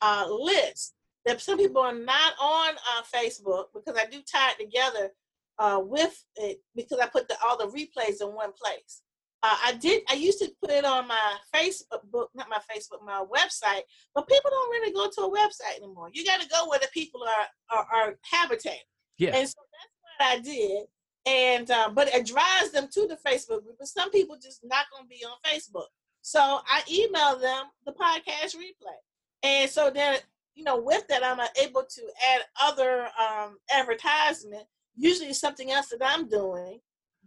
uh, 0.02 0.28
list 0.30 0.96
that 1.26 1.42
some 1.42 1.58
people 1.58 1.82
are 1.82 1.96
not 1.96 2.34
on 2.42 2.76
uh, 2.76 3.04
Facebook 3.14 3.66
because 3.74 3.98
I 3.98 4.06
do 4.10 4.22
tie 4.30 4.52
it 4.52 4.64
together 4.64 5.12
uh, 5.60 5.80
with 5.82 6.26
it 6.36 6.62
because 6.76 7.00
I 7.00 7.08
put 7.08 7.28
the, 7.28 7.36
all 7.46 7.58
the 7.58 7.68
replays 7.68 8.22
in 8.22 8.36
one 8.36 8.52
place. 8.52 9.02
Uh, 9.44 9.58
I 9.66 9.74
did. 9.74 10.04
I 10.10 10.14
used 10.14 10.40
to 10.40 10.50
put 10.62 10.72
it 10.72 10.86
on 10.86 11.08
my 11.08 11.36
Facebook, 11.54 12.28
not 12.34 12.48
my 12.50 12.60
Facebook, 12.72 13.06
my 13.06 13.24
website. 13.24 13.82
But 14.16 14.28
people 14.28 14.50
don't 14.50 14.72
really 14.72 14.94
go 14.94 15.10
to 15.10 15.22
a 15.22 15.38
website 15.38 15.78
anymore. 15.78 16.10
You 16.14 16.26
got 16.26 16.42
to 16.42 16.48
go 16.48 16.70
where 16.70 16.80
the 16.80 16.88
people 16.94 17.22
are 17.24 17.78
are, 17.78 17.88
are 17.94 18.16
habitating. 18.24 18.80
Yeah. 19.18 19.36
And 19.36 19.48
so 19.48 19.56
that's 19.72 19.94
what 20.02 20.40
I 20.40 20.40
did. 20.40 20.86
And 21.26 21.72
uh, 21.72 21.90
but 21.94 22.10
it 22.10 22.26
drives 22.26 22.72
them 22.72 22.88
to 22.92 23.08
the 23.08 23.18
Facebook 23.26 23.64
group. 23.64 23.78
But 23.80 23.88
some 23.88 24.12
people 24.12 24.38
just 24.42 24.60
not 24.64 24.86
going 24.92 25.06
to 25.06 25.10
be 25.10 25.24
on 25.24 25.38
Facebook. 25.46 25.88
So 26.22 26.40
I 26.40 26.82
email 26.92 27.40
them 27.40 27.66
the 27.86 27.94
podcast 27.94 28.56
replay. 28.56 28.98
And 29.42 29.70
so 29.70 29.90
then, 29.90 30.20
you 30.56 30.64
know, 30.64 30.80
with 30.80 31.08
that, 31.08 31.24
I'm 31.24 31.40
able 31.62 31.84
to 31.90 32.02
add 32.34 32.42
other 32.62 33.08
um, 33.20 33.58
advertisement. 33.74 34.64
Usually, 34.96 35.34
something 35.34 35.72
else 35.72 35.88
that 35.90 36.02
I'm 36.04 36.28
doing 36.28 36.80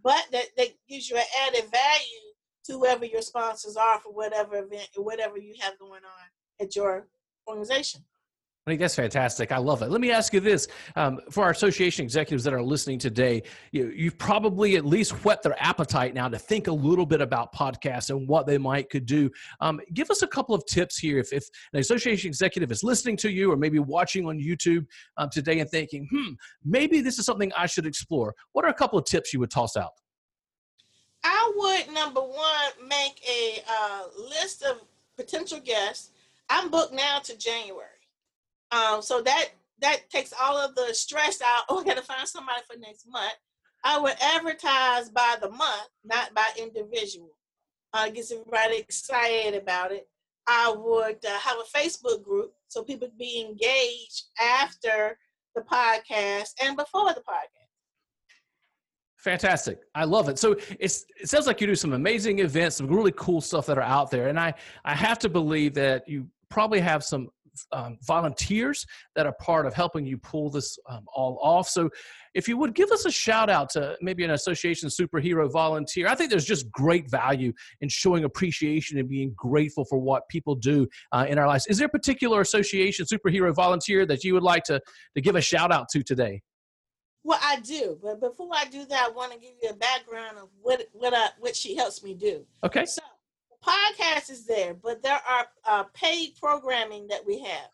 but 0.03 0.23
that, 0.31 0.45
that 0.55 0.67
gives 0.87 1.09
you 1.09 1.17
an 1.17 1.23
added 1.47 1.69
value 1.69 2.27
to 2.65 2.73
whoever 2.73 3.05
your 3.05 3.21
sponsors 3.21 3.75
are 3.75 3.99
for 3.99 4.13
whatever 4.13 4.57
event 4.57 4.87
whatever 4.95 5.37
you 5.37 5.53
have 5.59 5.77
going 5.79 6.01
on 6.03 6.65
at 6.65 6.75
your 6.75 7.07
organization. 7.47 8.01
I 8.67 8.69
think 8.71 8.81
that's 8.81 8.95
fantastic. 8.95 9.53
I 9.53 9.59
love 9.59 9.81
it. 9.81 9.89
Let 9.89 10.01
me 10.01 10.11
ask 10.11 10.33
you 10.33 10.41
this: 10.41 10.67
um, 10.97 11.21
for 11.31 11.45
our 11.45 11.51
association 11.51 12.03
executives 12.03 12.43
that 12.43 12.53
are 12.53 12.61
listening 12.61 12.99
today, 12.99 13.43
you, 13.71 13.93
have 14.03 14.17
probably 14.17 14.75
at 14.75 14.83
least 14.83 15.13
whet 15.23 15.41
their 15.41 15.55
appetite 15.57 16.13
now 16.13 16.27
to 16.27 16.37
think 16.37 16.67
a 16.67 16.71
little 16.73 17.05
bit 17.05 17.21
about 17.21 17.55
podcasts 17.55 18.09
and 18.09 18.27
what 18.27 18.45
they 18.45 18.57
might 18.57 18.89
could 18.89 19.05
do. 19.05 19.31
Um, 19.61 19.79
give 19.93 20.11
us 20.11 20.21
a 20.21 20.27
couple 20.27 20.53
of 20.53 20.65
tips 20.65 20.97
here. 20.97 21.17
If, 21.17 21.31
if, 21.31 21.45
an 21.71 21.79
association 21.79 22.27
executive 22.27 22.69
is 22.69 22.83
listening 22.83 23.15
to 23.17 23.31
you 23.31 23.53
or 23.53 23.55
maybe 23.55 23.79
watching 23.79 24.25
on 24.25 24.37
YouTube 24.37 24.85
um, 25.15 25.29
today 25.29 25.61
and 25.61 25.69
thinking, 25.69 26.05
"Hmm, 26.11 26.33
maybe 26.65 26.99
this 26.99 27.19
is 27.19 27.25
something 27.25 27.53
I 27.55 27.67
should 27.67 27.85
explore," 27.85 28.35
what 28.51 28.65
are 28.65 28.69
a 28.69 28.73
couple 28.73 28.99
of 28.99 29.05
tips 29.05 29.31
you 29.31 29.39
would 29.39 29.49
toss 29.49 29.77
out? 29.77 29.93
I 31.23 31.53
would 31.55 31.93
number 31.93 32.19
one 32.19 32.89
make 32.89 33.21
a 33.29 33.63
uh, 33.65 34.01
list 34.17 34.61
of 34.61 34.81
potential 35.15 35.61
guests. 35.61 36.11
I'm 36.49 36.69
booked 36.69 36.93
now 36.93 37.19
to 37.19 37.37
January. 37.37 37.96
Um, 38.71 39.01
so 39.01 39.21
that 39.21 39.49
that 39.81 40.09
takes 40.09 40.33
all 40.41 40.57
of 40.57 40.75
the 40.75 40.93
stress 40.93 41.41
out. 41.41 41.63
Oh, 41.69 41.81
I 41.81 41.83
got 41.83 41.97
to 41.97 42.03
find 42.03 42.27
somebody 42.27 42.61
for 42.69 42.77
next 42.79 43.05
month. 43.09 43.33
I 43.83 43.99
would 43.99 44.15
advertise 44.19 45.09
by 45.09 45.35
the 45.41 45.49
month, 45.49 45.89
not 46.03 46.33
by 46.33 46.45
individual. 46.57 47.29
Uh, 47.93 48.09
gets 48.09 48.31
everybody 48.31 48.77
excited 48.77 49.55
about 49.55 49.91
it. 49.91 50.07
I 50.47 50.73
would 50.75 51.23
uh, 51.25 51.39
have 51.39 51.57
a 51.57 51.77
Facebook 51.77 52.23
group 52.23 52.53
so 52.67 52.83
people 52.83 53.09
be 53.17 53.41
engaged 53.41 54.25
after 54.41 55.17
the 55.55 55.61
podcast 55.61 56.51
and 56.61 56.75
before 56.75 57.13
the 57.13 57.21
podcast. 57.21 57.67
Fantastic. 59.17 59.79
I 59.95 60.05
love 60.05 60.29
it. 60.29 60.37
So 60.39 60.55
it's, 60.79 61.05
it 61.19 61.27
sounds 61.27 61.47
like 61.47 61.59
you 61.59 61.67
do 61.67 61.75
some 61.75 61.93
amazing 61.93 62.39
events, 62.39 62.77
some 62.77 62.87
really 62.87 63.13
cool 63.15 63.41
stuff 63.41 63.65
that 63.65 63.77
are 63.77 63.81
out 63.81 64.11
there. 64.11 64.27
And 64.27 64.39
I, 64.39 64.53
I 64.85 64.95
have 64.95 65.19
to 65.19 65.29
believe 65.29 65.73
that 65.73 66.07
you 66.07 66.27
probably 66.49 66.79
have 66.79 67.03
some 67.03 67.29
um, 67.71 67.97
volunteers 68.05 68.85
that 69.15 69.25
are 69.25 69.35
part 69.41 69.65
of 69.65 69.73
helping 69.73 70.05
you 70.05 70.17
pull 70.17 70.49
this 70.49 70.77
um, 70.89 71.05
all 71.13 71.39
off. 71.41 71.67
So, 71.69 71.89
if 72.33 72.47
you 72.47 72.57
would 72.57 72.75
give 72.75 72.91
us 72.91 73.05
a 73.05 73.11
shout 73.11 73.49
out 73.49 73.69
to 73.71 73.97
maybe 74.01 74.23
an 74.23 74.31
association 74.31 74.89
superhero 74.89 75.51
volunteer, 75.51 76.07
I 76.07 76.13
think 76.13 76.29
there's 76.29 76.45
just 76.45 76.71
great 76.71 77.09
value 77.09 77.51
in 77.81 77.89
showing 77.89 78.25
appreciation 78.25 78.99
and 78.99 79.09
being 79.09 79.33
grateful 79.35 79.85
for 79.85 79.97
what 79.97 80.27
people 80.29 80.53
do 80.53 80.87
uh, 81.11 81.25
in 81.27 81.39
our 81.39 81.47
lives. 81.47 81.65
Is 81.67 81.79
there 81.79 81.87
a 81.87 81.89
particular 81.89 82.41
association 82.41 83.05
superhero 83.05 83.55
volunteer 83.55 84.05
that 84.05 84.23
you 84.23 84.33
would 84.35 84.43
like 84.43 84.63
to, 84.65 84.79
to 85.15 85.21
give 85.21 85.35
a 85.35 85.41
shout 85.41 85.71
out 85.71 85.89
to 85.89 86.03
today? 86.03 86.41
Well, 87.23 87.39
I 87.43 87.59
do, 87.59 87.97
but 88.01 88.21
before 88.21 88.51
I 88.53 88.65
do 88.65 88.85
that, 88.85 89.09
I 89.09 89.11
want 89.11 89.33
to 89.33 89.37
give 89.37 89.51
you 89.61 89.69
a 89.69 89.73
background 89.73 90.37
of 90.37 90.47
what 90.61 90.87
what 90.93 91.13
I, 91.13 91.27
what 91.39 91.57
she 91.57 91.75
helps 91.75 92.01
me 92.01 92.13
do. 92.13 92.45
Okay. 92.63 92.85
So 92.85 93.01
podcast 93.65 94.29
is 94.29 94.45
there, 94.45 94.73
but 94.73 95.01
there 95.03 95.19
are 95.29 95.45
uh, 95.65 95.83
paid 95.93 96.35
programming 96.41 97.07
that 97.07 97.25
we 97.25 97.39
have. 97.39 97.69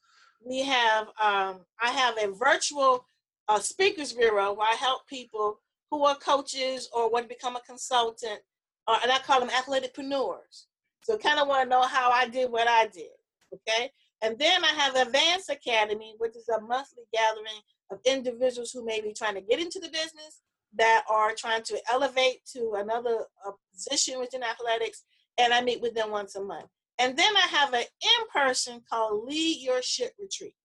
We 0.46 0.64
have, 0.64 1.08
um, 1.22 1.62
I 1.82 1.92
have 1.92 2.16
a 2.18 2.34
virtual 2.34 3.06
uh, 3.48 3.60
speakers 3.60 4.14
bureau 4.14 4.54
where 4.54 4.68
I 4.68 4.76
help 4.76 5.08
people 5.08 5.60
who 5.90 6.04
are 6.06 6.16
coaches 6.16 6.90
or 6.94 7.10
want 7.10 7.26
to 7.26 7.36
become 7.36 7.56
a 7.56 7.62
consultant, 7.62 8.40
or, 8.88 8.96
and 9.02 9.12
I 9.12 9.20
call 9.20 9.40
them 9.40 9.50
athleticpreneurs. 9.50 10.66
So 11.04 11.18
kind 11.18 11.40
of 11.40 11.48
want 11.48 11.64
to 11.64 11.70
know 11.70 11.84
how 11.84 12.10
I 12.10 12.28
did 12.28 12.52
what 12.52 12.68
I 12.68 12.88
did, 12.88 13.12
okay? 13.54 13.92
And 14.22 14.40
then 14.40 14.64
I 14.64 14.70
have 14.70 14.96
Advance 14.96 15.50
Academy, 15.50 16.16
which 16.18 16.36
is 16.36 16.48
a 16.50 16.62
monthly 16.62 17.04
gathering 17.14 17.62
of 17.92 18.00
individuals 18.06 18.72
who 18.72 18.86
may 18.86 19.02
be 19.02 19.14
trying 19.14 19.36
to 19.36 19.42
get 19.42 19.60
into 19.60 19.80
the 19.80 19.90
business, 19.90 20.42
that 20.76 21.04
are 21.10 21.34
trying 21.38 21.62
to 21.64 21.80
elevate 21.92 22.44
to 22.54 22.74
another 22.78 23.26
uh, 23.46 23.52
position 23.74 24.20
within 24.20 24.42
athletics, 24.44 25.04
and 25.38 25.54
I 25.54 25.62
meet 25.62 25.82
with 25.82 25.94
them 25.94 26.12
once 26.12 26.36
a 26.36 26.44
month. 26.44 26.68
And 27.00 27.18
then 27.18 27.36
I 27.36 27.48
have 27.48 27.74
an 27.74 27.82
in 27.82 28.28
person 28.34 28.82
called 28.90 29.26
Lead 29.28 29.62
Your 29.62 29.82
Ship 29.82 30.14
Retreat. 30.20 30.56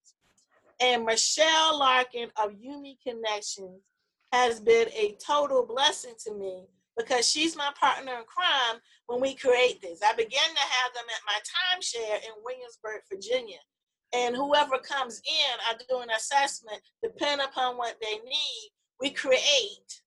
And 0.80 1.04
Michelle 1.04 1.78
Larkin 1.78 2.30
of 2.37 2.52
Uni 2.60 2.98
Connections 3.06 3.80
has 4.32 4.60
been 4.60 4.88
a 4.88 5.16
total 5.25 5.66
blessing 5.66 6.14
to 6.26 6.34
me 6.34 6.66
because 6.96 7.28
she's 7.28 7.56
my 7.56 7.70
partner 7.80 8.12
in 8.12 8.25
crime 8.25 8.80
when 9.06 9.20
we 9.20 9.34
create 9.34 9.80
this. 9.80 10.00
I 10.04 10.12
began 10.12 10.30
to 10.30 10.60
have 10.60 10.92
them 10.94 11.04
at 11.08 11.26
my 11.26 11.38
timeshare 11.40 12.16
in 12.16 12.44
Williamsburg, 12.44 13.00
Virginia. 13.10 13.58
And 14.14 14.37
whoever 14.37 14.78
comes 14.78 15.20
in, 15.26 15.58
I 15.68 15.75
do 15.88 16.00
an 16.00 16.10
assessment, 16.10 16.80
depending 17.02 17.46
upon 17.46 17.76
what 17.76 17.96
they 18.00 18.18
need. 18.18 18.70
We 19.00 19.10
create 19.10 20.02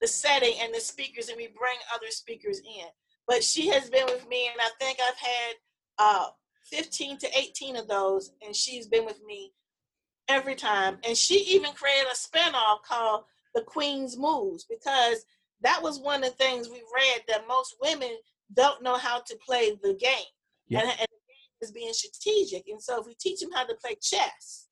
the 0.00 0.08
setting 0.08 0.54
and 0.60 0.74
the 0.74 0.80
speakers, 0.80 1.28
and 1.28 1.36
we 1.36 1.48
bring 1.48 1.76
other 1.94 2.10
speakers 2.10 2.58
in 2.58 2.86
but 3.26 3.44
she 3.44 3.68
has 3.68 3.88
been 3.90 4.06
with 4.06 4.28
me, 4.28 4.48
and 4.50 4.60
I 4.60 4.70
think 4.78 4.98
I've 5.00 5.16
had 5.16 5.54
uh, 5.98 6.26
15 6.64 7.18
to 7.18 7.38
18 7.38 7.76
of 7.76 7.88
those, 7.88 8.32
and 8.44 8.54
she's 8.54 8.86
been 8.86 9.04
with 9.04 9.20
me 9.26 9.52
every 10.28 10.54
time. 10.54 10.98
And 11.04 11.16
she 11.16 11.40
even 11.54 11.72
created 11.72 12.06
a 12.10 12.16
spinoff 12.16 12.82
called 12.86 13.24
The 13.54 13.62
Queen's 13.62 14.16
Moves 14.16 14.64
because 14.68 15.24
that 15.62 15.82
was 15.82 16.00
one 16.00 16.24
of 16.24 16.30
the 16.30 16.36
things 16.36 16.68
we 16.68 16.82
read 16.94 17.22
that 17.28 17.48
most 17.48 17.76
women 17.82 18.16
don't 18.54 18.82
know 18.82 18.96
how 18.96 19.20
to 19.20 19.38
play 19.44 19.72
the 19.82 19.94
game. 19.94 20.32
Yeah. 20.68 20.80
And, 20.80 20.88
and 20.88 20.98
the 20.98 21.04
game 21.04 21.60
is 21.60 21.72
being 21.72 21.92
strategic. 21.92 22.68
And 22.68 22.82
so 22.82 23.00
if 23.00 23.06
we 23.06 23.14
teach 23.14 23.40
them 23.40 23.52
how 23.52 23.64
to 23.64 23.74
play 23.74 23.96
chess, 24.00 24.68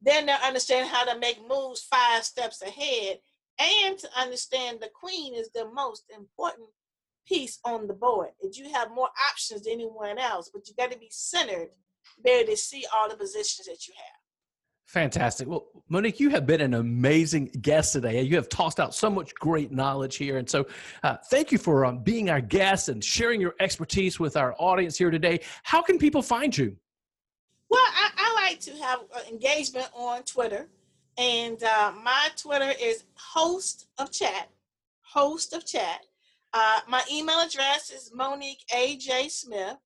then 0.00 0.26
they'll 0.26 0.36
understand 0.44 0.88
how 0.88 1.04
to 1.04 1.18
make 1.18 1.38
moves 1.48 1.82
five 1.82 2.24
steps 2.24 2.62
ahead 2.62 3.18
and 3.58 3.98
to 3.98 4.08
understand 4.18 4.78
the 4.80 4.90
queen 4.92 5.34
is 5.34 5.50
the 5.54 5.70
most 5.72 6.04
important 6.16 6.68
piece 7.26 7.58
on 7.64 7.86
the 7.86 7.94
board. 7.94 8.30
That 8.42 8.56
you 8.56 8.72
have 8.72 8.90
more 8.90 9.08
options 9.30 9.62
than 9.62 9.74
anyone 9.74 10.18
else, 10.18 10.50
but 10.52 10.68
you 10.68 10.74
got 10.76 10.90
to 10.92 10.98
be 10.98 11.08
centered, 11.10 11.68
be 12.24 12.30
able 12.30 12.50
to 12.50 12.56
see 12.56 12.84
all 12.94 13.08
the 13.08 13.16
positions 13.16 13.66
that 13.66 13.86
you 13.86 13.94
have. 13.96 14.22
Fantastic. 14.86 15.48
Well, 15.48 15.68
Monique, 15.88 16.20
you 16.20 16.28
have 16.30 16.46
been 16.46 16.60
an 16.60 16.74
amazing 16.74 17.46
guest 17.62 17.94
today. 17.94 18.20
You 18.22 18.36
have 18.36 18.50
tossed 18.50 18.78
out 18.78 18.94
so 18.94 19.08
much 19.08 19.34
great 19.36 19.72
knowledge 19.72 20.16
here. 20.16 20.36
And 20.36 20.48
so, 20.48 20.66
uh, 21.02 21.16
thank 21.30 21.50
you 21.50 21.56
for 21.56 21.86
um, 21.86 22.02
being 22.02 22.28
our 22.28 22.42
guest 22.42 22.90
and 22.90 23.02
sharing 23.02 23.40
your 23.40 23.54
expertise 23.58 24.20
with 24.20 24.36
our 24.36 24.54
audience 24.58 24.98
here 24.98 25.10
today. 25.10 25.40
How 25.62 25.80
can 25.80 25.98
people 25.98 26.20
find 26.20 26.54
you? 26.54 26.76
Well, 27.70 27.80
I, 27.80 28.10
I 28.18 28.46
like 28.48 28.60
to 28.60 28.72
have 28.82 29.00
uh, 29.14 29.20
engagement 29.30 29.88
on 29.94 30.24
Twitter. 30.24 30.68
And 31.18 31.62
uh, 31.62 31.92
my 32.02 32.28
Twitter 32.36 32.72
is 32.80 33.04
host 33.14 33.86
of 33.98 34.10
chat, 34.10 34.50
host 35.00 35.52
of 35.52 35.64
chat. 35.64 36.00
Uh, 36.54 36.80
my 36.88 37.02
email 37.10 37.40
address 37.40 37.90
is 37.90 38.12
Monique 38.14 38.64
A.J. 38.74 39.28
Smith 39.28 39.76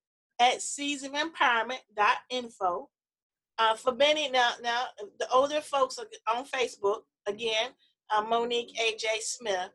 at 0.41 0.59
seedsofempowerment.info. 0.59 2.89
Uh, 3.59 3.75
for 3.75 3.95
many 3.95 4.29
now, 4.31 4.51
now 4.63 4.83
the 5.19 5.27
older 5.31 5.63
folks 5.63 5.99
on 5.99 6.45
Facebook 6.45 7.01
again, 7.27 7.71
uh, 8.15 8.21
Monique 8.23 8.77
AJ 8.77 9.23
Smith. 9.23 9.71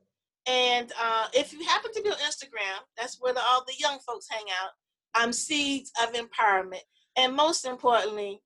And 0.48 0.92
uh, 1.00 1.28
if 1.34 1.54
you 1.54 1.64
happen 1.66 1.92
to 1.94 2.02
be 2.02 2.10
on 2.10 2.18
Instagram, 2.18 2.80
that's 2.98 3.18
where 3.20 3.34
the, 3.34 3.42
all 3.42 3.64
the 3.68 3.76
young 3.80 4.00
folks 4.00 4.28
hang 4.30 4.46
out. 4.64 4.72
I'm 5.14 5.34
Seeds 5.34 5.92
of 6.02 6.14
Empowerment. 6.14 6.82
And 7.18 7.36
most 7.36 7.66
importantly, 7.66 8.42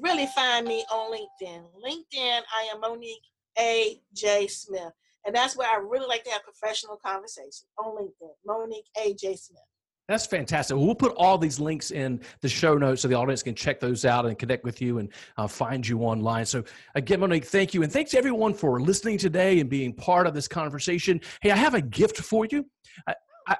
really 0.00 0.26
find 0.34 0.66
me 0.66 0.84
on 0.90 1.12
LinkedIn. 1.12 1.62
LinkedIn, 1.84 2.40
I 2.54 2.68
am 2.74 2.80
Monique 2.80 3.22
A.J. 3.58 4.48
Smith. 4.48 4.92
And 5.24 5.34
that's 5.34 5.56
where 5.56 5.68
I 5.68 5.76
really 5.76 6.06
like 6.06 6.24
to 6.24 6.30
have 6.30 6.42
professional 6.42 6.96
conversation 6.96 7.68
on 7.78 7.96
LinkedIn. 7.96 8.32
Monique 8.44 8.88
A.J. 9.04 9.36
Smith. 9.36 9.62
That's 10.08 10.26
fantastic. 10.26 10.76
We'll 10.76 10.96
put 10.96 11.14
all 11.16 11.38
these 11.38 11.60
links 11.60 11.92
in 11.92 12.20
the 12.40 12.48
show 12.48 12.76
notes 12.76 13.02
so 13.02 13.08
the 13.08 13.14
audience 13.14 13.42
can 13.42 13.54
check 13.54 13.78
those 13.78 14.04
out 14.04 14.26
and 14.26 14.36
connect 14.36 14.64
with 14.64 14.82
you 14.82 14.98
and 14.98 15.08
uh, 15.38 15.46
find 15.46 15.86
you 15.86 16.00
online. 16.00 16.44
So, 16.44 16.64
again, 16.96 17.20
Monique, 17.20 17.44
thank 17.44 17.72
you. 17.72 17.84
And 17.84 17.92
thanks 17.92 18.12
everyone 18.12 18.52
for 18.52 18.80
listening 18.80 19.16
today 19.16 19.60
and 19.60 19.70
being 19.70 19.94
part 19.94 20.26
of 20.26 20.34
this 20.34 20.48
conversation. 20.48 21.20
Hey, 21.40 21.52
I 21.52 21.56
have 21.56 21.74
a 21.74 21.80
gift 21.80 22.18
for 22.18 22.46
you. 22.50 22.66
I, 23.06 23.14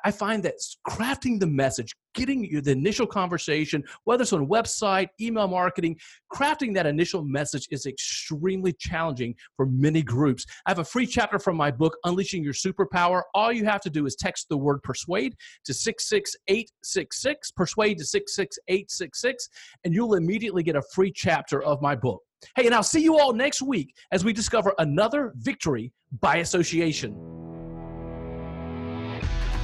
I 0.04 0.10
find 0.10 0.42
that 0.44 0.54
crafting 0.88 1.40
the 1.40 1.46
message, 1.46 1.94
getting 2.14 2.42
the 2.62 2.70
initial 2.70 3.06
conversation, 3.06 3.82
whether 4.04 4.22
it's 4.22 4.32
on 4.32 4.46
website, 4.46 5.08
email 5.20 5.48
marketing, 5.48 5.96
crafting 6.32 6.74
that 6.74 6.86
initial 6.86 7.24
message 7.24 7.68
is 7.70 7.86
extremely 7.86 8.72
challenging 8.78 9.34
for 9.56 9.66
many 9.66 10.02
groups. 10.02 10.46
I 10.66 10.70
have 10.70 10.78
a 10.78 10.84
free 10.84 11.06
chapter 11.06 11.38
from 11.38 11.56
my 11.56 11.70
book, 11.70 11.96
Unleashing 12.04 12.44
Your 12.44 12.52
Superpower. 12.52 13.22
All 13.34 13.52
you 13.52 13.64
have 13.64 13.80
to 13.82 13.90
do 13.90 14.06
is 14.06 14.14
text 14.16 14.48
the 14.48 14.56
word 14.56 14.82
persuade 14.82 15.34
to 15.64 15.74
66866, 15.74 17.50
persuade 17.52 17.98
to 17.98 18.04
66866, 18.04 19.48
and 19.84 19.94
you'll 19.94 20.14
immediately 20.14 20.62
get 20.62 20.76
a 20.76 20.82
free 20.94 21.12
chapter 21.12 21.62
of 21.62 21.80
my 21.80 21.94
book. 21.94 22.22
Hey, 22.56 22.66
and 22.66 22.74
I'll 22.74 22.82
see 22.82 23.02
you 23.02 23.18
all 23.18 23.32
next 23.32 23.62
week 23.62 23.94
as 24.10 24.24
we 24.24 24.32
discover 24.32 24.74
another 24.78 25.32
victory 25.36 25.92
by 26.20 26.38
association. 26.38 27.16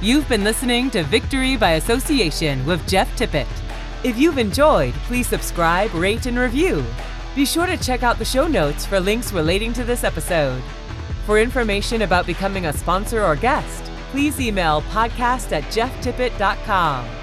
You've 0.01 0.29
been 0.29 0.45
listening 0.45 0.89
to 0.91 1.03
Victory 1.03 1.57
by 1.57 1.71
Association 1.71 2.65
with 2.65 2.87
Jeff 2.87 3.13
Tippett. 3.17 3.49
If 4.05 4.17
you've 4.17 4.37
enjoyed, 4.37 4.93
please 4.93 5.27
subscribe, 5.27 5.93
rate, 5.93 6.25
and 6.25 6.39
review. 6.39 6.85
Be 7.35 7.45
sure 7.45 7.65
to 7.65 7.75
check 7.75 8.01
out 8.01 8.17
the 8.17 8.23
show 8.23 8.47
notes 8.47 8.85
for 8.85 9.01
links 9.01 9.33
relating 9.33 9.73
to 9.73 9.83
this 9.83 10.05
episode. 10.05 10.63
For 11.25 11.37
information 11.37 12.03
about 12.03 12.25
becoming 12.25 12.67
a 12.67 12.73
sponsor 12.73 13.25
or 13.25 13.35
guest, 13.35 13.83
please 14.11 14.39
email 14.39 14.83
podcast 14.83 15.51
at 15.51 15.63
jefftippett.com. 15.65 17.18